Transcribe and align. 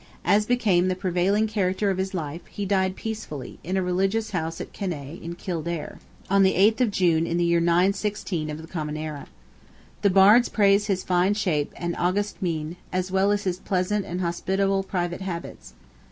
As 0.25 0.47
became 0.47 0.87
the 0.87 0.95
prevailing 0.95 1.45
character 1.45 1.91
of 1.91 1.99
his 1.99 2.15
life, 2.15 2.41
he 2.49 2.65
died 2.65 2.95
peacefully, 2.95 3.59
in 3.63 3.77
a 3.77 3.83
religious 3.83 4.31
house 4.31 4.59
at 4.59 4.73
Kyneigh, 4.73 5.21
in 5.21 5.35
Kildare, 5.35 5.99
on 6.27 6.41
the 6.41 6.55
8th 6.55 6.81
of 6.81 6.89
June, 6.89 7.27
in 7.27 7.37
the 7.37 7.43
year 7.43 7.59
916, 7.59 8.49
of 8.49 8.59
the 8.63 8.67
common 8.67 8.97
era. 8.97 9.27
The 10.01 10.09
Bards 10.09 10.49
praise 10.49 10.87
his 10.87 11.03
"fine 11.03 11.35
shape" 11.35 11.71
and 11.77 11.95
"august 11.97 12.41
mien," 12.41 12.77
as 12.91 13.11
well 13.11 13.31
as 13.31 13.43
his 13.43 13.59
"pleasant 13.59 14.03
and 14.07 14.21
hospitable" 14.21 14.81
private 14.81 15.21
habits. 15.21 15.75